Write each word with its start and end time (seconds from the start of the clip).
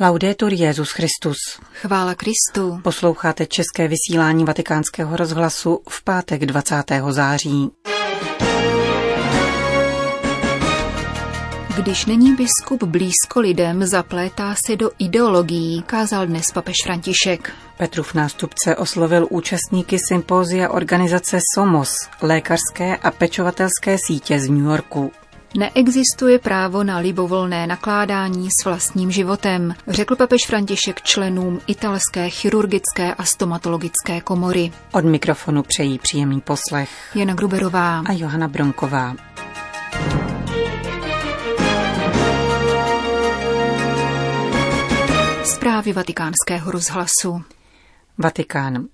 Laudetur 0.00 0.52
Jezus 0.52 0.90
Christus. 0.90 1.36
Chvála 1.72 2.14
Kristu. 2.14 2.80
Posloucháte 2.82 3.46
české 3.46 3.88
vysílání 3.88 4.44
Vatikánského 4.44 5.16
rozhlasu 5.16 5.80
v 5.88 6.04
pátek 6.04 6.46
20. 6.46 6.84
září. 7.10 7.70
Když 11.76 12.06
není 12.06 12.36
biskup 12.36 12.82
blízko 12.82 13.40
lidem, 13.40 13.86
zaplétá 13.86 14.54
se 14.66 14.76
do 14.76 14.90
ideologií, 14.98 15.82
kázal 15.82 16.26
dnes 16.26 16.52
papež 16.54 16.76
František. 16.84 17.52
Petrův 17.78 18.14
nástupce 18.14 18.76
oslovil 18.76 19.26
účastníky 19.30 19.98
sympózia 20.08 20.70
organizace 20.70 21.38
SOMOS, 21.54 21.94
lékařské 22.22 22.96
a 22.96 23.10
pečovatelské 23.10 23.96
sítě 24.06 24.40
z 24.40 24.48
New 24.48 24.64
Yorku. 24.64 25.12
Neexistuje 25.58 26.38
právo 26.38 26.84
na 26.84 26.98
libovolné 26.98 27.66
nakládání 27.66 28.48
s 28.60 28.64
vlastním 28.64 29.10
životem, 29.10 29.74
řekl 29.88 30.16
papež 30.16 30.46
František 30.46 31.02
členům 31.02 31.60
italské 31.66 32.30
chirurgické 32.30 33.14
a 33.14 33.24
stomatologické 33.24 34.20
komory. 34.20 34.72
Od 34.92 35.04
mikrofonu 35.04 35.62
přejí 35.62 35.98
příjemný 35.98 36.40
poslech 36.40 36.90
Jana 37.14 37.34
Gruberová 37.34 37.98
a 37.98 38.12
Johana 38.12 38.48
Bronková. 38.48 39.14
Zprávy 45.44 45.92
vatikánského 45.92 46.70
rozhlasu. 46.70 47.42
Vatikán. 48.18 48.93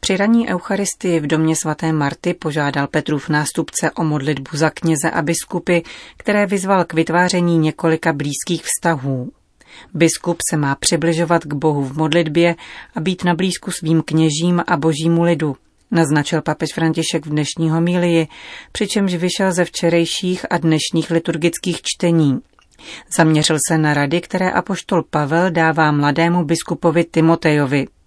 Při 0.00 0.16
raní 0.16 0.48
eucharistii 0.48 1.20
v 1.20 1.26
domě 1.26 1.56
svaté 1.56 1.92
Marty 1.92 2.34
požádal 2.34 2.86
Petrův 2.86 3.28
nástupce 3.28 3.90
o 3.90 4.04
modlitbu 4.04 4.56
za 4.56 4.70
kněze 4.70 5.10
a 5.10 5.22
biskupy, 5.22 5.78
které 6.16 6.46
vyzval 6.46 6.84
k 6.84 6.94
vytváření 6.94 7.58
několika 7.58 8.12
blízkých 8.12 8.62
vztahů. 8.64 9.32
Biskup 9.94 10.38
se 10.50 10.56
má 10.56 10.74
přibližovat 10.74 11.44
k 11.44 11.54
Bohu 11.54 11.84
v 11.84 11.96
modlitbě 11.96 12.56
a 12.94 13.00
být 13.00 13.24
na 13.24 13.34
blízku 13.34 13.70
svým 13.70 14.02
kněžím 14.02 14.62
a 14.66 14.76
božímu 14.76 15.22
lidu, 15.22 15.56
naznačil 15.90 16.42
papež 16.42 16.74
František 16.74 17.26
v 17.26 17.30
dnešní 17.30 17.70
homílii, 17.70 18.28
přičemž 18.72 19.14
vyšel 19.14 19.52
ze 19.52 19.64
včerejších 19.64 20.46
a 20.50 20.58
dnešních 20.58 21.10
liturgických 21.10 21.82
čtení. 21.82 22.40
Zaměřil 23.16 23.56
se 23.68 23.78
na 23.78 23.94
rady, 23.94 24.20
které 24.20 24.50
apoštol 24.50 25.02
Pavel 25.10 25.50
dává 25.50 25.92
mladému 25.92 26.44
biskupovi 26.44 27.04
Timotejovi– 27.04 27.86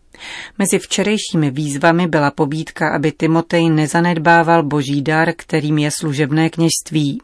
Mezi 0.58 0.80
včerejšími 0.80 1.52
výzvami 1.52 2.08
byla 2.08 2.32
pobídka, 2.32 2.90
aby 2.96 3.12
Timotej 3.12 3.70
nezanedbával 3.70 4.64
boží 4.64 5.02
dar, 5.02 5.34
kterým 5.36 5.78
je 5.78 5.92
služebné 5.92 6.50
kněžství. 6.50 7.22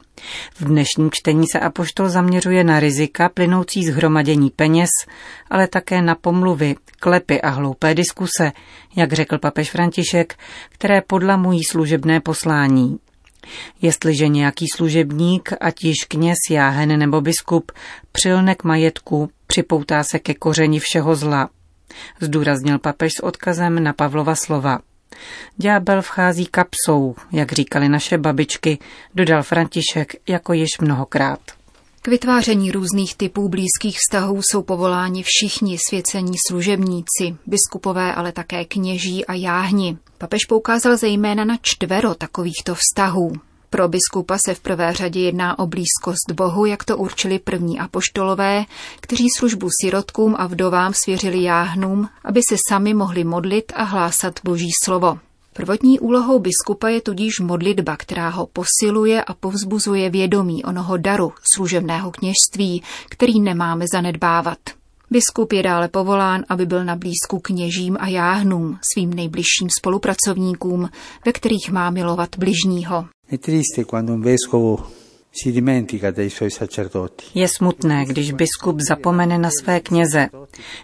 V 0.56 0.66
dnešním 0.66 1.10
čtení 1.12 1.46
se 1.52 1.60
apoštol 1.60 2.10
zaměřuje 2.10 2.64
na 2.64 2.80
rizika 2.80 3.30
plynoucí 3.30 3.86
z 3.86 3.90
hromadění 3.90 4.50
peněz, 4.50 4.90
ale 5.50 5.68
také 5.68 6.02
na 6.02 6.16
pomluvy, 6.16 6.76
klepy 7.00 7.42
a 7.42 7.50
hloupé 7.50 7.96
diskuse, 7.96 8.52
jak 8.96 9.14
řekl 9.14 9.38
papež 9.38 9.72
František, 9.72 10.36
které 10.70 11.02
podlamují 11.02 11.64
služebné 11.64 12.20
poslání. 12.20 13.00
Jestliže 13.82 14.28
nějaký 14.28 14.66
služebník, 14.76 15.54
ať 15.62 15.84
již 15.84 15.96
kněz, 16.08 16.38
jáhen 16.50 17.00
nebo 17.00 17.22
biskup, 17.22 17.72
přilne 18.12 18.56
k 18.56 18.64
majetku, 18.64 19.30
připoutá 19.48 20.04
se 20.04 20.20
ke 20.20 20.34
kořeni 20.34 20.80
všeho 20.80 21.16
zla, 21.16 21.50
zdůraznil 22.22 22.80
papež 22.80 23.12
s 23.20 23.24
odkazem 23.24 23.84
na 23.84 23.94
Pavlova 23.94 24.36
slova. 24.36 24.80
Ďábel 25.58 26.02
vchází 26.02 26.46
kapsou, 26.46 27.16
jak 27.32 27.52
říkali 27.52 27.90
naše 27.90 28.18
babičky, 28.18 28.78
dodal 29.16 29.44
František 29.44 30.16
jako 30.28 30.54
již 30.54 30.70
mnohokrát. 30.82 31.40
K 32.02 32.08
vytváření 32.08 32.72
různých 32.72 33.16
typů 33.16 33.50
blízkých 33.50 33.98
vztahů 33.98 34.42
jsou 34.42 34.64
povoláni 34.64 35.24
všichni 35.24 35.78
svěcení 35.90 36.34
služebníci, 36.48 37.38
biskupové, 37.46 38.14
ale 38.16 38.32
také 38.32 38.66
kněží 38.66 39.26
a 39.26 39.34
jáhni. 39.34 39.98
Papež 40.18 40.46
poukázal 40.46 40.98
zejména 40.98 41.46
na 41.46 41.58
čtvero 41.62 42.16
takovýchto 42.16 42.76
vztahů. 42.76 43.32
Pro 43.70 43.88
biskupa 43.88 44.38
se 44.46 44.54
v 44.54 44.60
prvé 44.60 44.94
řadě 44.94 45.20
jedná 45.20 45.60
o 45.60 45.68
blízkost 45.68 46.32
Bohu, 46.34 46.66
jak 46.66 46.84
to 46.84 46.98
určili 46.98 47.40
první 47.40 47.80
apoštolové, 47.80 48.66
kteří 49.02 49.28
službu 49.38 49.68
sirotkům 49.82 50.36
a 50.38 50.48
vdovám 50.48 50.94
svěřili 50.94 51.44
jáhnům, 51.44 52.10
aby 52.24 52.42
se 52.50 52.56
sami 52.70 52.94
mohli 52.94 53.24
modlit 53.24 53.72
a 53.76 53.84
hlásat 53.84 54.40
Boží 54.44 54.70
slovo. 54.84 55.20
Prvotní 55.54 56.00
úlohou 56.00 56.40
biskupa 56.40 56.90
je 56.90 57.02
tudíž 57.02 57.40
modlitba, 57.40 57.98
která 57.98 58.30
ho 58.30 58.48
posiluje 58.48 59.24
a 59.24 59.34
povzbuzuje 59.34 60.10
vědomí 60.10 60.64
onoho 60.64 60.98
daru 60.98 61.34
služebného 61.54 62.12
kněžství, 62.12 62.84
který 63.10 63.42
nemáme 63.42 63.86
zanedbávat. 63.94 64.58
Biskup 65.12 65.54
je 65.54 65.64
dále 65.64 65.88
povolán, 65.88 66.44
aby 66.50 66.66
byl 66.66 66.86
na 66.86 66.96
blízku 66.96 67.40
kněžím 67.40 67.98
a 68.00 68.08
jáhnům, 68.08 68.80
svým 68.94 69.14
nejbližším 69.14 69.68
spolupracovníkům, 69.80 70.90
ve 71.26 71.32
kterých 71.32 71.72
má 71.72 71.90
milovat 71.90 72.30
bližního. 72.38 73.06
Je 77.36 77.48
smutné, 77.48 78.06
když 78.06 78.32
biskup 78.32 78.80
zapomene 78.90 79.38
na 79.38 79.50
své 79.62 79.80
kněze. 79.80 80.28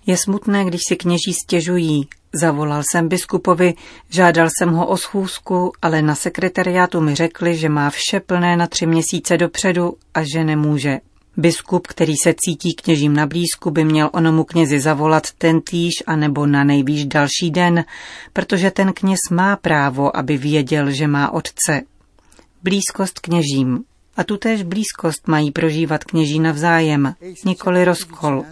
Je 0.05 0.17
smutné, 0.17 0.65
když 0.65 0.81
si 0.89 0.95
kněží 0.95 1.33
stěžují. 1.43 2.07
Zavolal 2.41 2.83
jsem 2.91 3.07
biskupovi, 3.07 3.73
žádal 4.09 4.49
jsem 4.57 4.69
ho 4.69 4.87
o 4.87 4.97
schůzku, 4.97 5.71
ale 5.81 6.01
na 6.01 6.15
sekretariátu 6.15 7.01
mi 7.01 7.15
řekli, 7.15 7.57
že 7.57 7.69
má 7.69 7.89
vše 7.89 8.19
plné 8.19 8.57
na 8.57 8.67
tři 8.67 8.85
měsíce 8.85 9.37
dopředu 9.37 9.93
a 10.13 10.23
že 10.23 10.43
nemůže. 10.43 10.99
Biskup, 11.37 11.87
který 11.87 12.13
se 12.23 12.33
cítí 12.37 12.75
kněžím 12.75 13.13
na 13.13 13.27
blízku, 13.27 13.71
by 13.71 13.85
měl 13.85 14.09
onomu 14.13 14.43
knězi 14.43 14.79
zavolat 14.79 15.23
ten 15.37 15.61
týž 15.61 15.93
a 16.07 16.15
nebo 16.15 16.45
na 16.45 16.63
nejvýš 16.63 17.05
další 17.05 17.51
den, 17.51 17.85
protože 18.33 18.71
ten 18.71 18.93
kněz 18.93 19.19
má 19.31 19.55
právo, 19.55 20.17
aby 20.17 20.37
věděl, 20.37 20.91
že 20.91 21.07
má 21.07 21.33
otce. 21.33 21.81
Blízkost 22.65 23.19
kněžím. 23.19 23.83
A 24.17 24.23
tutéž 24.23 24.63
blízkost 24.63 25.27
mají 25.27 25.51
prožívat 25.51 26.03
kněží 26.03 26.39
navzájem, 26.39 27.15
nikoli 27.45 27.85
rozkol. 27.85 28.43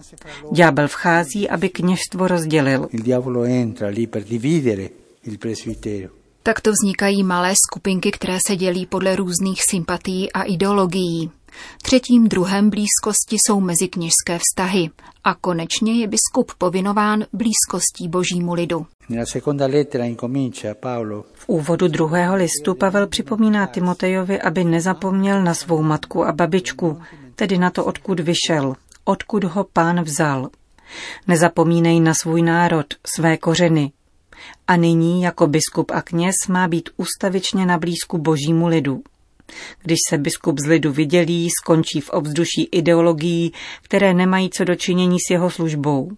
Ďábel 0.51 0.88
vchází, 0.88 1.50
aby 1.50 1.69
kněžstvo 1.69 2.28
rozdělil. 2.28 2.90
Takto 6.44 6.72
vznikají 6.72 7.24
malé 7.24 7.53
skupinky, 7.69 8.12
které 8.12 8.38
se 8.47 8.56
dělí 8.56 8.85
podle 8.85 9.16
různých 9.16 9.62
sympatií 9.69 10.31
a 10.31 10.44
ideologií. 10.44 11.31
Třetím 11.81 12.28
druhem 12.28 12.69
blízkosti 12.69 13.35
jsou 13.35 13.59
mezikněžské 13.59 14.40
vztahy 14.40 14.90
a 15.24 15.34
konečně 15.35 16.01
je 16.01 16.07
biskup 16.07 16.51
povinován 16.57 17.25
blízkostí 17.34 18.07
božímu 18.07 18.53
lidu. 18.53 18.85
V 21.33 21.49
úvodu 21.49 21.87
druhého 21.87 22.35
listu 22.35 22.75
Pavel 22.75 23.07
připomíná 23.07 23.67
Timotejovi, 23.67 24.41
aby 24.41 24.63
nezapomněl 24.63 25.43
na 25.43 25.53
svou 25.53 25.81
matku 25.81 26.25
a 26.25 26.31
babičku, 26.31 27.01
tedy 27.35 27.57
na 27.57 27.69
to, 27.69 27.85
odkud 27.85 28.19
vyšel, 28.19 28.75
odkud 29.05 29.43
ho 29.43 29.63
pán 29.73 30.03
vzal. 30.03 30.49
Nezapomínej 31.27 31.99
na 31.99 32.13
svůj 32.13 32.41
národ, 32.41 32.85
své 33.15 33.37
kořeny. 33.37 33.91
A 34.67 34.75
nyní 34.75 35.21
jako 35.21 35.47
biskup 35.47 35.91
a 35.91 36.01
kněz 36.01 36.35
má 36.49 36.67
být 36.67 36.89
ustavičně 36.97 37.65
na 37.65 37.77
blízku 37.77 38.17
božímu 38.17 38.67
lidu. 38.67 39.03
Když 39.81 39.97
se 40.09 40.17
biskup 40.17 40.59
z 40.59 40.65
lidu 40.65 40.91
vydělí, 40.91 41.49
skončí 41.61 42.01
v 42.01 42.09
obzduší 42.09 42.63
ideologií, 42.71 43.53
které 43.81 44.13
nemají 44.13 44.49
co 44.49 44.63
dočinění 44.63 45.17
s 45.27 45.31
jeho 45.31 45.49
službou. 45.49 46.11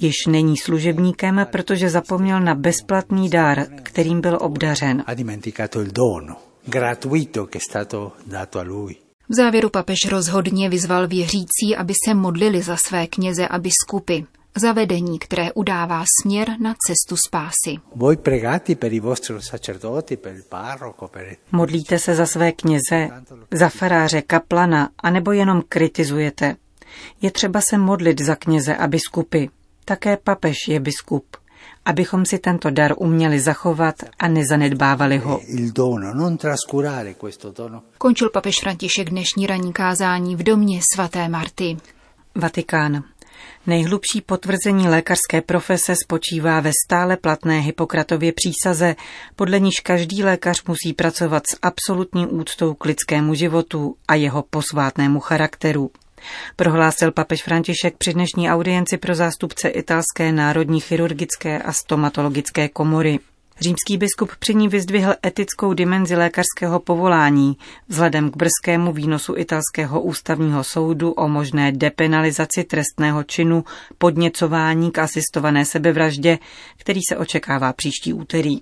Již 0.00 0.26
není 0.28 0.56
služebníkem, 0.56 1.46
protože 1.52 1.90
zapomněl 1.90 2.40
na 2.40 2.54
bezplatný 2.54 3.30
dár, 3.30 3.66
kterým 3.82 4.20
byl 4.20 4.38
obdařen. 4.40 5.04
V 9.28 9.34
závěru 9.34 9.70
papež 9.70 9.98
rozhodně 10.10 10.68
vyzval 10.68 11.08
věřící, 11.08 11.76
aby 11.78 11.94
se 12.04 12.14
modlili 12.14 12.62
za 12.62 12.76
své 12.76 13.06
kněze 13.06 13.48
a 13.48 13.58
biskupy, 13.58 14.24
zavedení, 14.56 15.18
které 15.18 15.52
udává 15.52 16.04
směr 16.22 16.48
na 16.60 16.74
cestu 16.86 17.16
spásy. 17.16 17.76
Modlíte 21.52 21.98
se 21.98 22.14
za 22.14 22.26
své 22.26 22.52
kněze, 22.52 23.08
za 23.50 23.68
faráře, 23.68 24.22
kaplana, 24.22 24.88
anebo 24.98 25.32
jenom 25.32 25.62
kritizujete. 25.68 26.56
Je 27.22 27.30
třeba 27.30 27.60
se 27.60 27.78
modlit 27.78 28.20
za 28.20 28.36
kněze 28.36 28.76
a 28.76 28.86
biskupy. 28.86 29.48
Také 29.84 30.16
papež 30.16 30.56
je 30.68 30.80
biskup. 30.80 31.36
Abychom 31.84 32.26
si 32.26 32.38
tento 32.38 32.70
dar 32.70 32.94
uměli 32.98 33.40
zachovat 33.40 33.94
a 34.18 34.28
nezanedbávali 34.28 35.18
ho. 35.18 35.40
Končil 37.98 38.30
papež 38.30 38.54
František 38.60 39.10
dnešní 39.10 39.46
ranní 39.46 39.72
kázání 39.72 40.36
v 40.36 40.42
domě 40.42 40.80
svaté 40.94 41.28
Marty. 41.28 41.76
Vatikán. 42.34 43.04
Nejhlubší 43.66 44.20
potvrzení 44.20 44.88
lékařské 44.88 45.40
profese 45.40 45.96
spočívá 45.96 46.60
ve 46.60 46.70
stále 46.86 47.16
platné 47.16 47.60
Hippokratově 47.60 48.32
přísaze, 48.32 48.96
podle 49.36 49.60
níž 49.60 49.80
každý 49.80 50.24
lékař 50.24 50.64
musí 50.68 50.92
pracovat 50.92 51.42
s 51.50 51.58
absolutní 51.62 52.26
úctou 52.26 52.74
k 52.74 52.84
lidskému 52.84 53.34
životu 53.34 53.96
a 54.08 54.14
jeho 54.14 54.42
posvátnému 54.50 55.20
charakteru. 55.20 55.90
Prohlásil 56.56 57.12
papež 57.12 57.42
František 57.42 57.94
při 57.98 58.14
dnešní 58.14 58.50
audienci 58.50 58.98
pro 58.98 59.14
zástupce 59.14 59.68
italské 59.68 60.32
národní 60.32 60.80
chirurgické 60.80 61.62
a 61.62 61.72
stomatologické 61.72 62.68
komory. 62.68 63.18
Římský 63.60 63.96
biskup 63.96 64.30
při 64.38 64.54
ní 64.54 64.68
vyzdvihl 64.68 65.14
etickou 65.26 65.72
dimenzi 65.72 66.16
lékařského 66.16 66.80
povolání 66.80 67.56
vzhledem 67.88 68.30
k 68.30 68.36
brzkému 68.36 68.92
výnosu 68.92 69.36
italského 69.36 70.00
ústavního 70.02 70.64
soudu 70.64 71.12
o 71.12 71.28
možné 71.28 71.72
depenalizaci 71.72 72.64
trestného 72.64 73.22
činu 73.22 73.64
podněcování 73.98 74.90
k 74.90 74.98
asistované 74.98 75.64
sebevraždě, 75.64 76.38
který 76.76 77.00
se 77.08 77.16
očekává 77.16 77.72
příští 77.72 78.12
úterý. 78.12 78.58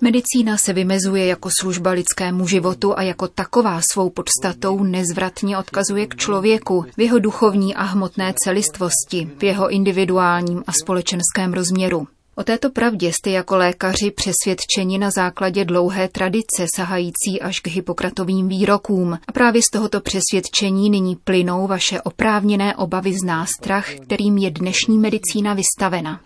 Medicína 0.00 0.56
se 0.56 0.72
vymezuje 0.72 1.26
jako 1.26 1.48
služba 1.60 1.90
lidskému 1.90 2.46
životu 2.46 2.98
a 2.98 3.02
jako 3.02 3.28
taková 3.28 3.80
svou 3.92 4.10
podstatou 4.10 4.84
nezvratně 4.84 5.58
odkazuje 5.58 6.06
k 6.06 6.16
člověku 6.16 6.84
v 6.96 7.00
jeho 7.00 7.18
duchovní 7.18 7.74
a 7.74 7.82
hmotné 7.82 8.34
celistvosti, 8.44 9.30
v 9.38 9.42
jeho 9.42 9.70
individuálním 9.70 10.62
a 10.66 10.72
společenském 10.72 11.52
rozměru. 11.52 12.06
O 12.36 12.44
této 12.44 12.70
pravdě 12.70 13.12
jste 13.12 13.30
jako 13.30 13.56
lékaři 13.56 14.10
přesvědčeni 14.10 14.98
na 14.98 15.10
základě 15.10 15.64
dlouhé 15.64 16.08
tradice 16.08 16.66
sahající 16.76 17.40
až 17.42 17.60
k 17.60 17.66
Hippokratovým 17.66 18.48
výrokům. 18.48 19.18
A 19.28 19.32
právě 19.32 19.62
z 19.62 19.70
tohoto 19.72 20.00
přesvědčení 20.00 20.90
nyní 20.90 21.16
plynou 21.16 21.66
vaše 21.66 22.00
oprávněné 22.00 22.76
obavy 22.76 23.12
z 23.12 23.26
nástrah, 23.26 23.94
kterým 23.94 24.38
je 24.38 24.50
dnešní 24.50 24.98
medicína 24.98 25.54
vystavena. 25.54 26.20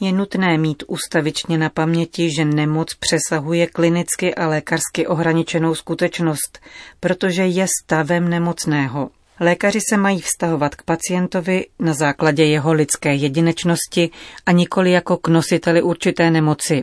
Je 0.00 0.12
nutné 0.12 0.58
mít 0.58 0.82
ustavičně 0.86 1.58
na 1.58 1.68
paměti, 1.68 2.28
že 2.38 2.44
nemoc 2.44 2.94
přesahuje 2.94 3.66
klinicky 3.66 4.34
a 4.34 4.48
lékařsky 4.48 5.06
ohraničenou 5.06 5.74
skutečnost, 5.74 6.58
protože 7.00 7.46
je 7.46 7.66
stavem 7.82 8.28
nemocného. 8.28 9.10
Lékaři 9.40 9.78
se 9.90 9.96
mají 9.96 10.20
vztahovat 10.20 10.74
k 10.74 10.82
pacientovi 10.82 11.66
na 11.78 11.94
základě 11.94 12.44
jeho 12.44 12.72
lidské 12.72 13.14
jedinečnosti 13.14 14.10
a 14.46 14.52
nikoli 14.52 14.90
jako 14.90 15.16
k 15.16 15.28
nositeli 15.28 15.82
určité 15.82 16.30
nemoci. 16.30 16.82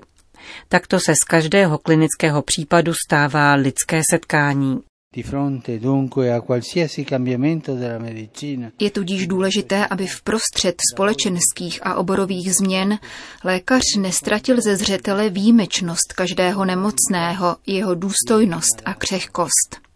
Takto 0.70 1.00
se 1.00 1.14
z 1.16 1.24
každého 1.24 1.78
klinického 1.78 2.42
případu 2.42 2.94
stává 3.08 3.54
lidské 3.54 4.02
setkání. 4.12 4.80
Je 8.80 8.92
tudíž 8.92 9.28
důležité, 9.28 9.88
aby 9.88 10.08
v 10.08 10.22
prostřed 10.22 10.76
společenských 10.94 11.80
a 11.84 11.96
oborových 11.96 12.54
změn 12.54 13.00
lékař 13.44 13.82
nestratil 14.00 14.62
ze 14.62 14.76
zřetele 14.76 15.30
výjimečnost 15.30 16.14
každého 16.14 16.66
nemocného, 16.66 17.56
jeho 17.68 17.96
důstojnost 17.96 18.82
a 18.86 18.94
křehkost. 18.94 19.87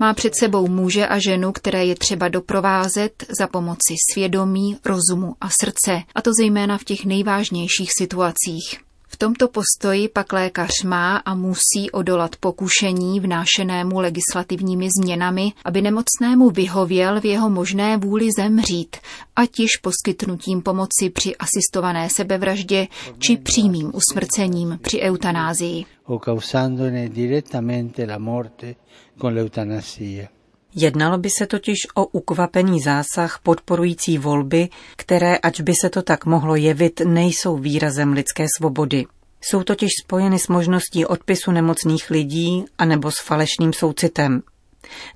Má 0.00 0.14
před 0.14 0.34
sebou 0.34 0.68
muže 0.68 1.06
a 1.06 1.18
ženu, 1.18 1.52
které 1.52 1.84
je 1.84 1.94
třeba 1.94 2.28
doprovázet 2.28 3.24
za 3.38 3.46
pomoci 3.46 3.94
svědomí, 4.12 4.76
rozumu 4.84 5.34
a 5.40 5.48
srdce, 5.60 6.02
a 6.14 6.22
to 6.22 6.30
zejména 6.38 6.78
v 6.78 6.84
těch 6.84 7.04
nejvážnějších 7.04 7.90
situacích. 7.98 8.91
Tomto 9.22 9.48
postoji 9.48 10.08
pak 10.08 10.32
lékař 10.32 10.82
má 10.84 11.16
a 11.16 11.34
musí 11.34 11.90
odolat 11.92 12.36
pokušení 12.36 13.20
vnášenému 13.20 14.00
legislativními 14.00 14.88
změnami, 14.98 15.52
aby 15.64 15.82
nemocnému 15.82 16.50
vyhověl 16.50 17.20
v 17.20 17.24
jeho 17.24 17.50
možné 17.50 17.96
vůli 17.96 18.28
zemřít, 18.38 18.96
ať 19.36 19.60
již 19.60 19.70
poskytnutím 19.82 20.62
pomoci 20.62 21.10
při 21.10 21.36
asistované 21.36 22.08
sebevraždě 22.10 22.88
či 23.18 23.36
přímým 23.36 23.92
usmrcením 23.94 24.78
při 24.82 25.00
eutanázii. 25.00 25.84
O 26.04 26.18
causandone 26.18 27.08
direttamente 27.08 28.06
la 28.06 28.18
morte 28.18 28.74
con 29.20 29.34
l'eutanasia. 29.34 30.28
Jednalo 30.74 31.18
by 31.18 31.28
se 31.38 31.46
totiž 31.46 31.76
o 31.94 32.06
ukvapený 32.06 32.80
zásah 32.80 33.38
podporující 33.42 34.18
volby, 34.18 34.68
které, 34.96 35.36
ač 35.36 35.60
by 35.60 35.72
se 35.80 35.90
to 35.90 36.02
tak 36.02 36.26
mohlo 36.26 36.56
jevit, 36.56 37.00
nejsou 37.04 37.56
výrazem 37.56 38.12
lidské 38.12 38.46
svobody. 38.58 39.06
Jsou 39.40 39.62
totiž 39.62 39.90
spojeny 40.04 40.38
s 40.38 40.48
možností 40.48 41.06
odpisu 41.06 41.50
nemocných 41.50 42.10
lidí 42.10 42.64
anebo 42.78 43.10
s 43.10 43.20
falešným 43.20 43.72
soucitem. 43.72 44.42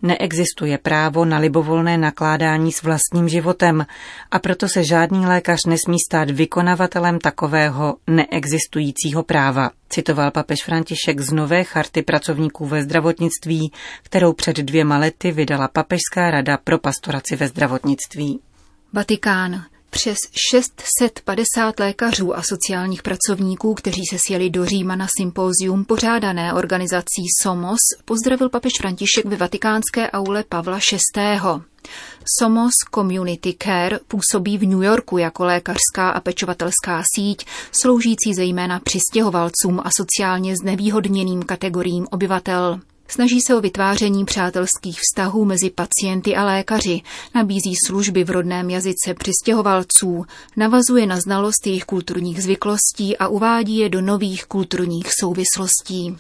Neexistuje 0.02 0.78
právo 0.78 1.24
na 1.24 1.38
libovolné 1.38 1.98
nakládání 1.98 2.72
s 2.72 2.82
vlastním 2.82 3.28
životem 3.28 3.86
a 4.30 4.38
proto 4.38 4.68
se 4.68 4.84
žádný 4.84 5.26
lékař 5.26 5.64
nesmí 5.66 5.96
stát 6.06 6.30
vykonavatelem 6.30 7.18
takového 7.18 7.96
neexistujícího 8.06 9.22
práva, 9.22 9.70
citoval 9.88 10.30
papež 10.30 10.64
František 10.64 11.20
z 11.20 11.32
nové 11.32 11.64
charty 11.64 12.02
pracovníků 12.02 12.66
ve 12.66 12.82
zdravotnictví, 12.82 13.72
kterou 14.02 14.32
před 14.32 14.56
dvěma 14.56 14.98
lety 14.98 15.32
vydala 15.32 15.68
Papežská 15.68 16.30
rada 16.30 16.56
pro 16.64 16.78
pastoraci 16.78 17.36
ve 17.36 17.48
zdravotnictví. 17.48 18.40
Vatikán. 18.92 19.64
Přes 19.96 20.18
650 20.50 21.80
lékařů 21.80 22.36
a 22.36 22.42
sociálních 22.42 23.02
pracovníků, 23.02 23.74
kteří 23.74 24.02
se 24.10 24.18
sjeli 24.18 24.50
do 24.50 24.66
Říma 24.66 24.96
na 24.96 25.06
sympózium 25.18 25.84
pořádané 25.84 26.52
organizací 26.52 27.22
SOMOS, 27.42 27.78
pozdravil 28.04 28.48
papež 28.48 28.72
František 28.80 29.24
ve 29.24 29.36
vatikánské 29.36 30.10
aule 30.10 30.44
Pavla 30.48 30.78
VI. 31.16 31.40
Somos 32.38 32.72
Community 32.94 33.56
Care 33.62 33.98
působí 34.08 34.58
v 34.58 34.66
New 34.68 34.82
Yorku 34.82 35.18
jako 35.18 35.44
lékařská 35.44 36.10
a 36.10 36.20
pečovatelská 36.20 37.02
síť, 37.14 37.46
sloužící 37.72 38.34
zejména 38.34 38.80
přistěhovalcům 38.80 39.80
a 39.84 39.90
sociálně 39.96 40.56
znevýhodněným 40.56 41.42
kategoriím 41.42 42.06
obyvatel. 42.10 42.80
Snaží 43.08 43.40
se 43.40 43.54
o 43.54 43.60
vytváření 43.60 44.24
přátelských 44.24 45.00
vztahů 45.00 45.44
mezi 45.44 45.70
pacienty 45.70 46.36
a 46.36 46.44
lékaři, 46.44 47.00
nabízí 47.34 47.74
služby 47.86 48.24
v 48.24 48.30
rodném 48.30 48.70
jazyce 48.70 49.14
přistěhovalců, 49.14 50.24
navazuje 50.56 51.06
na 51.06 51.20
znalost 51.20 51.66
jejich 51.66 51.84
kulturních 51.84 52.42
zvyklostí 52.42 53.16
a 53.16 53.28
uvádí 53.28 53.78
je 53.78 53.88
do 53.88 54.00
nových 54.00 54.46
kulturních 54.46 55.06
souvislostí. 55.20 56.16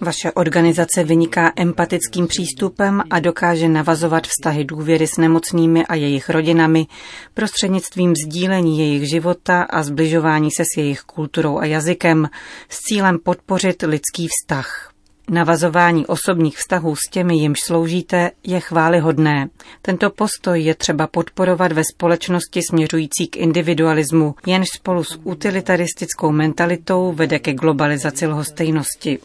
Vaše 0.00 0.32
organizace 0.32 1.04
vyniká 1.04 1.52
empatickým 1.56 2.26
přístupem 2.26 3.02
a 3.10 3.20
dokáže 3.20 3.68
navazovat 3.68 4.26
vztahy 4.26 4.64
důvěry 4.64 5.06
s 5.06 5.16
nemocnými 5.16 5.86
a 5.86 5.94
jejich 5.94 6.30
rodinami 6.30 6.86
prostřednictvím 7.34 8.14
sdílení 8.26 8.78
jejich 8.78 9.08
života 9.08 9.62
a 9.62 9.82
zbližování 9.82 10.50
se 10.50 10.62
s 10.64 10.76
jejich 10.76 11.00
kulturou 11.00 11.58
a 11.58 11.64
jazykem 11.64 12.28
s 12.68 12.78
cílem 12.80 13.18
podpořit 13.18 13.82
lidský 13.82 14.28
vztah. 14.28 14.95
Navazování 15.30 16.06
osobních 16.06 16.58
vztahů 16.58 16.96
s 16.96 17.10
těmi, 17.10 17.36
jimž 17.36 17.58
sloužíte, 17.66 18.30
je 18.44 18.60
chválihodné. 18.60 19.48
Tento 19.82 20.10
postoj 20.10 20.62
je 20.62 20.74
třeba 20.74 21.06
podporovat 21.06 21.72
ve 21.72 21.82
společnosti 21.94 22.60
směřující 22.70 23.26
k 23.30 23.36
individualismu, 23.36 24.34
jenž 24.46 24.68
spolu 24.74 25.04
s 25.04 25.20
utilitaristickou 25.24 26.32
mentalitou 26.32 27.12
vede 27.12 27.38
ke 27.38 27.54
globalizaci 27.54 28.26
lhostejnosti. 28.26 29.18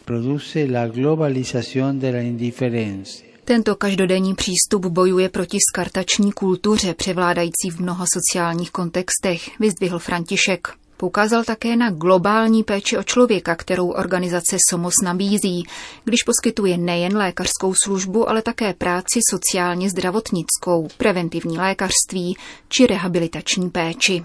Tento 3.44 3.76
každodenní 3.76 4.34
přístup 4.34 4.86
bojuje 4.86 5.28
proti 5.28 5.58
skartační 5.72 6.32
kultuře 6.32 6.94
převládající 6.94 7.70
v 7.70 7.80
mnoha 7.80 8.04
sociálních 8.12 8.70
kontextech, 8.70 9.60
vyzdvihl 9.60 9.98
František. 9.98 10.81
Poukázal 11.02 11.44
také 11.44 11.76
na 11.76 11.90
globální 11.90 12.62
péči 12.62 12.98
o 12.98 13.02
člověka, 13.02 13.54
kterou 13.54 13.88
organizace 13.88 14.56
SOMOS 14.70 14.94
nabízí, 15.04 15.64
když 16.04 16.22
poskytuje 16.22 16.78
nejen 16.78 17.16
lékařskou 17.16 17.74
službu, 17.84 18.28
ale 18.28 18.42
také 18.42 18.74
práci 18.74 19.20
sociálně 19.30 19.90
zdravotnickou, 19.90 20.88
preventivní 20.98 21.58
lékařství 21.58 22.36
či 22.68 22.86
rehabilitační 22.86 23.70
péči. 23.70 24.24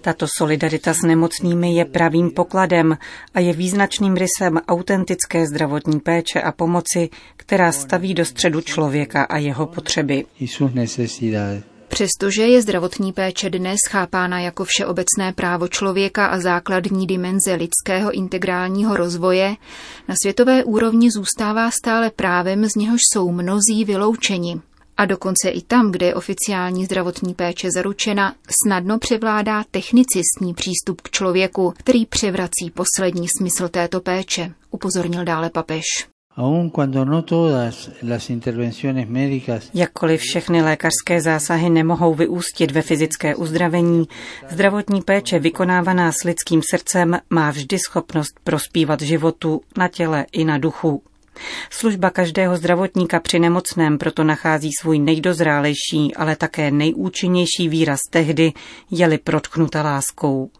Tato 0.00 0.26
solidarita 0.38 0.94
s 0.94 1.02
nemocnými 1.02 1.74
je 1.74 1.84
pravým 1.84 2.30
pokladem 2.30 2.96
a 3.34 3.40
je 3.40 3.52
význačným 3.52 4.14
rysem 4.14 4.60
autentické 4.68 5.46
zdravotní 5.46 6.00
péče 6.00 6.40
a 6.40 6.52
pomoci, 6.52 7.08
která 7.36 7.72
staví 7.72 8.14
do 8.14 8.24
středu 8.24 8.60
člověka 8.60 9.22
a 9.22 9.38
jeho 9.38 9.66
potřeby. 9.66 10.24
Přestože 11.88 12.42
je 12.42 12.62
zdravotní 12.62 13.12
péče 13.12 13.50
dnes 13.50 13.76
chápána 13.88 14.40
jako 14.40 14.64
všeobecné 14.64 15.32
právo 15.32 15.68
člověka 15.68 16.26
a 16.26 16.40
základní 16.40 17.06
dimenze 17.06 17.54
lidského 17.54 18.12
integrálního 18.12 18.96
rozvoje, 18.96 19.56
na 20.08 20.14
světové 20.22 20.64
úrovni 20.64 21.10
zůstává 21.10 21.70
stále 21.70 22.10
právem, 22.10 22.64
z 22.64 22.74
něhož 22.74 23.00
jsou 23.12 23.32
mnozí 23.32 23.84
vyloučeni. 23.84 24.60
A 24.96 25.04
dokonce 25.04 25.48
i 25.48 25.62
tam, 25.62 25.92
kde 25.92 26.06
je 26.06 26.14
oficiální 26.14 26.84
zdravotní 26.84 27.34
péče 27.34 27.68
zaručena, 27.70 28.34
snadno 28.64 28.98
převládá 28.98 29.64
technicistní 29.70 30.54
přístup 30.54 31.00
k 31.00 31.10
člověku, 31.10 31.74
který 31.76 32.06
převrací 32.06 32.70
poslední 32.74 33.26
smysl 33.38 33.68
této 33.68 34.00
péče, 34.00 34.54
upozornil 34.70 35.24
dále 35.24 35.50
papež. 35.50 36.15
No 36.38 36.70
Jakkoliv 39.74 40.20
všechny 40.20 40.62
lékařské 40.62 41.20
zásahy 41.20 41.70
nemohou 41.70 42.14
vyústit 42.14 42.70
ve 42.70 42.82
fyzické 42.82 43.34
uzdravení, 43.34 44.08
zdravotní 44.48 45.02
péče 45.02 45.38
vykonávaná 45.38 46.12
s 46.12 46.24
lidským 46.24 46.62
srdcem 46.70 47.18
má 47.30 47.50
vždy 47.50 47.78
schopnost 47.78 48.40
prospívat 48.44 49.02
životu 49.02 49.60
na 49.76 49.88
těle 49.88 50.26
i 50.32 50.44
na 50.44 50.58
duchu. 50.58 51.02
Služba 51.70 52.10
každého 52.10 52.56
zdravotníka 52.56 53.20
při 53.20 53.38
nemocném 53.38 53.98
proto 53.98 54.24
nachází 54.24 54.70
svůj 54.80 54.98
nejdozrálejší, 54.98 56.14
ale 56.16 56.36
také 56.36 56.70
nejúčinnější 56.70 57.68
výraz 57.68 58.00
tehdy, 58.10 58.52
je-li 58.90 59.18
protknuta 59.18 59.82
láskou. 59.82 60.50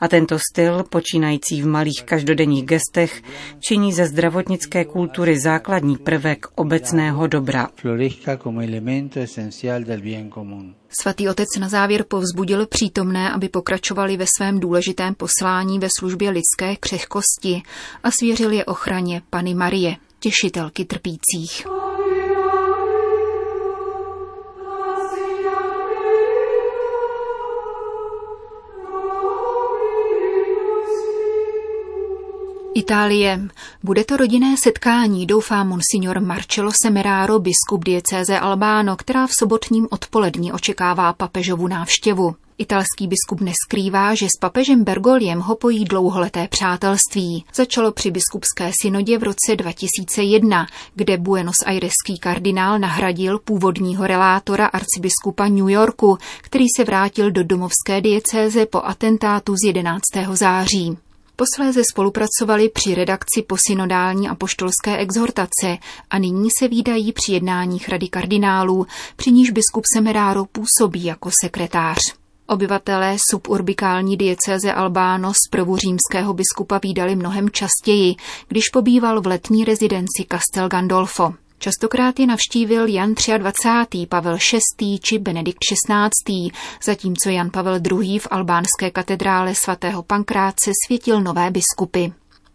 A 0.00 0.08
tento 0.08 0.38
styl, 0.38 0.82
počínající 0.82 1.62
v 1.62 1.66
malých 1.66 2.02
každodenních 2.04 2.64
gestech, 2.64 3.22
činí 3.60 3.92
ze 3.92 4.06
zdravotnické 4.06 4.84
kultury 4.84 5.40
základní 5.40 5.96
prvek 5.96 6.46
obecného 6.54 7.26
dobra. 7.26 7.68
Svatý 11.00 11.28
otec 11.28 11.48
na 11.60 11.68
závěr 11.68 12.04
povzbudil 12.08 12.66
přítomné, 12.66 13.30
aby 13.30 13.48
pokračovali 13.48 14.16
ve 14.16 14.24
svém 14.36 14.60
důležitém 14.60 15.14
poslání 15.14 15.78
ve 15.78 15.88
službě 15.98 16.30
lidské 16.30 16.76
křehkosti 16.80 17.62
a 18.02 18.10
svěřil 18.10 18.52
je 18.52 18.64
ochraně 18.64 19.22
Pany 19.30 19.54
Marie, 19.54 19.96
těšitelky 20.20 20.84
trpících. 20.84 21.66
Itálie. 32.74 33.40
Bude 33.82 34.04
to 34.04 34.16
rodinné 34.16 34.56
setkání, 34.62 35.26
doufá 35.26 35.64
monsignor 35.64 36.20
Marcello 36.20 36.70
Semeraro, 36.82 37.38
biskup 37.38 37.84
diecéze 37.84 38.38
Albáno, 38.38 38.96
která 38.96 39.26
v 39.26 39.30
sobotním 39.38 39.88
odpolední 39.90 40.52
očekává 40.52 41.12
papežovu 41.12 41.68
návštěvu. 41.68 42.34
Italský 42.58 43.06
biskup 43.06 43.40
neskrývá, 43.40 44.14
že 44.14 44.26
s 44.26 44.38
papežem 44.40 44.84
Bergoliem 44.84 45.40
ho 45.40 45.56
pojí 45.56 45.84
dlouholeté 45.84 46.48
přátelství. 46.48 47.44
Začalo 47.54 47.92
při 47.92 48.10
biskupské 48.10 48.70
synodě 48.82 49.18
v 49.18 49.22
roce 49.22 49.56
2001, 49.56 50.66
kde 50.94 51.18
Buenos 51.18 51.56
Aireský 51.66 52.18
kardinál 52.20 52.78
nahradil 52.78 53.38
původního 53.38 54.06
relátora 54.06 54.66
arcibiskupa 54.66 55.48
New 55.48 55.68
Yorku, 55.68 56.18
který 56.42 56.64
se 56.76 56.84
vrátil 56.84 57.30
do 57.30 57.44
domovské 57.44 58.00
diecéze 58.00 58.66
po 58.66 58.82
atentátu 58.84 59.54
z 59.54 59.66
11. 59.66 60.00
září. 60.32 60.96
Posléze 61.36 61.82
spolupracovali 61.92 62.68
při 62.68 62.94
redakci 62.94 63.42
posynodální 63.42 64.28
a 64.28 64.34
poštolské 64.34 64.96
exhortace 64.96 65.78
a 66.10 66.18
nyní 66.18 66.48
se 66.58 66.68
výdají 66.68 67.12
při 67.12 67.32
jednáních 67.32 67.88
rady 67.88 68.08
kardinálů, 68.08 68.86
při 69.16 69.32
níž 69.32 69.50
biskup 69.50 69.84
Semeráro 69.94 70.44
působí 70.44 71.04
jako 71.04 71.30
sekretář. 71.44 71.98
Obyvatelé 72.46 73.16
suburbikální 73.30 74.16
diecéze 74.16 74.72
Albáno 74.72 75.32
z 75.34 75.48
prvu 75.50 75.76
římského 75.76 76.34
biskupa 76.34 76.78
výdali 76.82 77.16
mnohem 77.16 77.50
častěji, 77.50 78.14
když 78.48 78.68
pobýval 78.72 79.20
v 79.20 79.26
letní 79.26 79.64
rezidenci 79.64 80.26
Castel 80.32 80.68
Gandolfo. 80.68 81.34
Častokrát 81.58 82.20
je 82.20 82.26
navštívil 82.26 82.86
Jan 82.86 83.14
23., 83.38 84.06
Pavel 84.08 84.36
VI. 84.80 84.98
či 84.98 85.18
Benedikt 85.18 85.58
XVI., 85.58 86.50
zatímco 86.82 87.30
Jan 87.30 87.50
Pavel 87.50 87.80
II. 87.90 88.18
v 88.18 88.28
albánské 88.30 88.90
katedrále 88.92 89.54
svatého 89.54 90.02
Pankráce 90.02 90.70
světil 90.86 91.20
nové 91.20 91.50
biskupy. 91.50 92.06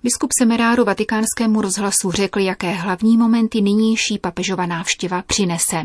Biskup 0.04 0.30
Semeráru 0.40 0.86
vatikánskému 0.86 1.62
rozhlasu 1.62 2.12
řekl, 2.12 2.40
jaké 2.40 2.72
hlavní 2.72 3.18
momenty 3.18 3.62
nynější 3.62 4.18
papežova 4.18 4.66
návštěva 4.66 5.22
přinese. 5.22 5.84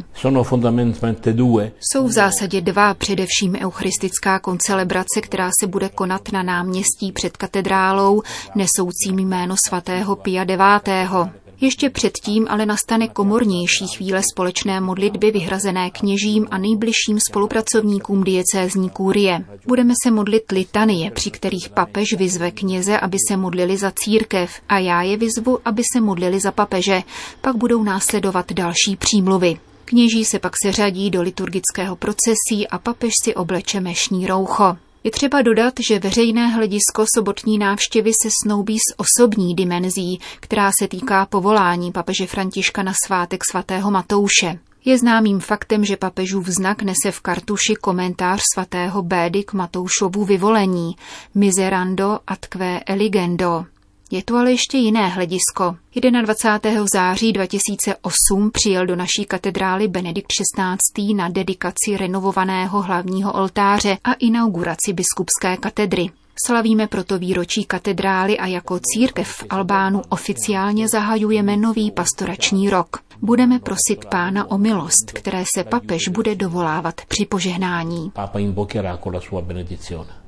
Jsou 1.80 2.06
v 2.06 2.12
zásadě 2.12 2.60
dva, 2.60 2.94
především 2.94 3.56
eucharistická 3.60 4.38
koncelebrace, 4.38 5.20
která 5.20 5.50
se 5.60 5.66
bude 5.66 5.88
konat 5.88 6.32
na 6.32 6.42
náměstí 6.42 7.12
před 7.12 7.36
katedrálou, 7.36 8.22
nesoucím 8.54 9.18
jméno 9.18 9.54
svatého 9.68 10.16
Pia 10.16 10.42
IX. 10.42 11.43
Ještě 11.64 11.90
předtím 11.90 12.46
ale 12.50 12.66
nastane 12.66 13.08
komornější 13.08 13.88
chvíle 13.96 14.22
společné 14.32 14.80
modlitby 14.80 15.30
vyhrazené 15.30 15.90
kněžím 15.90 16.46
a 16.50 16.58
nejbližším 16.58 17.18
spolupracovníkům 17.28 18.24
diecézní 18.24 18.90
kůrie. 18.90 19.44
Budeme 19.66 19.94
se 20.04 20.10
modlit 20.10 20.52
litanie, 20.52 21.10
při 21.10 21.30
kterých 21.30 21.68
papež 21.68 22.12
vyzve 22.12 22.50
kněze, 22.50 23.00
aby 23.00 23.18
se 23.28 23.36
modlili 23.36 23.76
za 23.76 23.92
církev 23.96 24.60
a 24.68 24.78
já 24.78 25.02
je 25.02 25.16
vyzvu, 25.16 25.58
aby 25.64 25.82
se 25.92 26.00
modlili 26.00 26.40
za 26.40 26.52
papeže. 26.52 27.02
Pak 27.40 27.56
budou 27.56 27.82
následovat 27.82 28.52
další 28.52 28.96
přímluvy. 28.98 29.58
Kněží 29.84 30.24
se 30.24 30.38
pak 30.38 30.52
seřadí 30.64 31.10
do 31.10 31.22
liturgického 31.22 31.96
procesí 31.96 32.68
a 32.70 32.78
papež 32.78 33.12
si 33.22 33.34
obleče 33.34 33.80
mešní 33.80 34.26
roucho. 34.26 34.76
Je 35.04 35.10
třeba 35.10 35.42
dodat, 35.42 35.74
že 35.88 35.98
veřejné 35.98 36.48
hledisko 36.48 37.04
sobotní 37.16 37.58
návštěvy 37.58 38.10
se 38.22 38.28
snoubí 38.44 38.76
s 38.78 38.94
osobní 38.96 39.54
dimenzí, 39.54 40.20
která 40.40 40.70
se 40.80 40.88
týká 40.88 41.26
povolání 41.26 41.92
papeže 41.92 42.26
Františka 42.26 42.82
na 42.82 42.92
svátek 43.06 43.40
svatého 43.50 43.90
Matouše. 43.90 44.58
Je 44.84 44.98
známým 44.98 45.40
faktem, 45.40 45.84
že 45.84 45.96
papežův 45.96 46.46
znak 46.46 46.82
nese 46.82 47.10
v 47.10 47.20
kartuši 47.20 47.74
komentář 47.74 48.40
svatého 48.54 49.02
Bédy 49.02 49.44
k 49.44 49.52
Matoušovu 49.52 50.24
vyvolení 50.24 50.96
Miserando 51.34 52.18
atque 52.26 52.80
eligendo. 52.86 53.64
Je 54.14 54.22
tu 54.22 54.36
ale 54.36 54.50
ještě 54.50 54.78
jiné 54.78 55.08
hledisko. 55.08 55.76
21. 56.22 56.84
září 56.94 57.32
2008 57.32 58.50
přijel 58.52 58.86
do 58.86 58.96
naší 58.96 59.24
katedrály 59.28 59.88
Benedikt 59.88 60.26
XVI. 60.32 61.14
na 61.14 61.28
dedikaci 61.28 61.96
renovovaného 61.96 62.82
hlavního 62.82 63.32
oltáře 63.32 63.98
a 64.04 64.12
inauguraci 64.12 64.92
biskupské 64.92 65.56
katedry. 65.56 66.10
Slavíme 66.46 66.86
proto 66.86 67.18
výročí 67.18 67.64
katedrály 67.64 68.38
a 68.38 68.46
jako 68.46 68.78
církev 68.82 69.28
v 69.28 69.44
Albánu 69.50 70.02
oficiálně 70.08 70.88
zahajujeme 70.88 71.56
nový 71.56 71.90
pastorační 71.90 72.70
rok. 72.70 72.96
Budeme 73.22 73.58
prosit 73.58 74.04
pána 74.10 74.50
o 74.50 74.58
milost, 74.58 75.12
které 75.12 75.44
se 75.56 75.64
papež 75.64 76.08
bude 76.08 76.34
dovolávat 76.34 76.94
při 77.08 77.26
požehnání. 77.26 78.10
Papa 78.10 78.38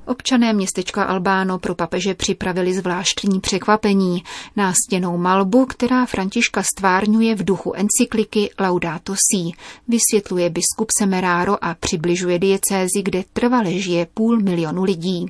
Občané 0.06 0.52
městečka 0.52 1.04
Albáno 1.04 1.58
pro 1.58 1.75
papeže 1.75 2.14
připravili 2.14 2.75
zvláštní 2.75 3.40
překvapení, 3.40 4.22
nástěnou 4.56 5.18
malbu, 5.18 5.66
která 5.66 6.06
Františka 6.06 6.62
stvárňuje 6.62 7.34
v 7.34 7.44
duchu 7.44 7.72
encykliky 7.76 8.50
Laudato 8.60 9.14
Si, 9.14 9.50
vysvětluje 9.88 10.50
biskup 10.50 10.88
Semeraro 10.98 11.64
a 11.64 11.75
přibližuje 11.75 12.38
diecézi, 12.38 13.02
kde 13.02 13.25
trvale 13.32 13.72
žije 13.72 14.06
půl 14.14 14.40
milionu 14.40 14.84
lidí. 14.84 15.26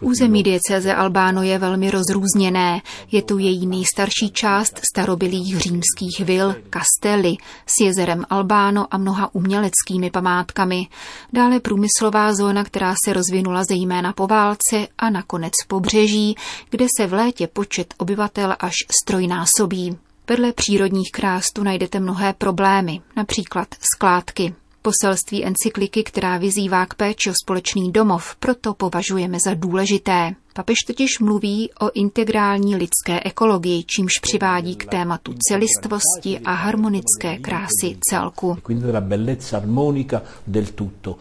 Území 0.00 0.42
diecéze 0.42 0.94
Albáno 0.94 1.42
je 1.42 1.58
velmi 1.58 1.90
rozrůzněné. 1.90 2.82
Je 3.12 3.22
tu 3.22 3.38
její 3.38 3.66
nejstarší 3.66 4.30
část 4.32 4.80
starobylých 4.92 5.58
římských 5.58 6.20
vil, 6.20 6.54
kastely, 6.70 7.36
s 7.66 7.80
jezerem 7.80 8.24
Albáno 8.30 8.86
a 8.90 8.98
mnoha 8.98 9.34
uměleckými 9.34 10.10
památkami. 10.10 10.86
Dále 11.32 11.60
průmyslová 11.60 12.34
zóna, 12.34 12.64
která 12.64 12.94
se 13.04 13.12
rozvinula 13.12 13.64
zejména 13.64 14.12
po 14.12 14.26
válce 14.26 14.86
a 14.98 15.10
nakonec 15.10 15.52
pobřeží, 15.68 16.36
kde 16.70 16.86
se 16.96 17.06
v 17.06 17.12
létě 17.12 17.46
počet 17.46 17.94
obyvatel 17.98 18.56
až 18.60 18.74
strojnásobí. 19.02 19.96
Vedle 20.28 20.52
přírodních 20.52 21.10
krás 21.12 21.50
tu 21.52 21.62
najdete 21.62 22.00
mnohé 22.00 22.32
problémy, 22.32 23.00
například 23.16 23.68
skládky. 23.94 24.54
Poselství 24.82 25.44
encykliky, 25.44 26.02
která 26.02 26.38
vyzývá 26.38 26.86
k 26.86 26.94
péči 26.94 27.30
o 27.30 27.32
společný 27.44 27.92
domov, 27.92 28.36
proto 28.36 28.74
považujeme 28.74 29.38
za 29.44 29.54
důležité. 29.54 30.34
Papež 30.54 30.76
totiž 30.86 31.18
mluví 31.18 31.70
o 31.80 31.90
integrální 31.94 32.76
lidské 32.76 33.20
ekologii, 33.24 33.84
čímž 33.84 34.12
přivádí 34.22 34.76
k 34.76 34.84
tématu 34.84 35.34
celistvosti 35.48 36.38
a 36.44 36.52
harmonické 36.52 37.38
krásy 37.38 37.98
celku. 38.10 38.58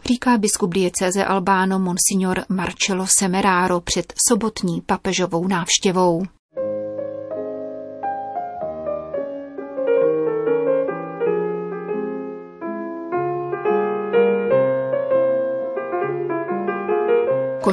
Říká 0.05 0.37
biskup 0.37 0.73
dieceze 0.73 1.25
Albáno 1.25 1.79
Monsignor 1.79 2.43
Marcello 2.49 3.05
Semeraro 3.19 3.81
před 3.81 4.13
sobotní 4.27 4.81
papežovou 4.81 5.47
návštěvou. 5.47 6.23